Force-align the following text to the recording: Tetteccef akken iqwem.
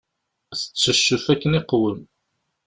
Tetteccef 0.59 1.25
akken 1.33 1.57
iqwem. 1.59 1.99